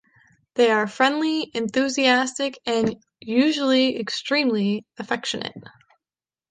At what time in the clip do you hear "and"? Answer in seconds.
2.65-2.95